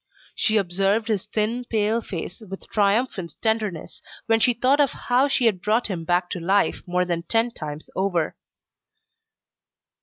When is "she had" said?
5.27-5.61